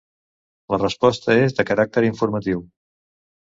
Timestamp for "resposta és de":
0.83-1.67